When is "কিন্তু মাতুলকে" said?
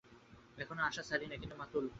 1.37-1.69